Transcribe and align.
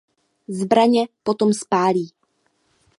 Zbraně 0.47 1.05
potom 1.23 1.53
spálí. 1.53 2.11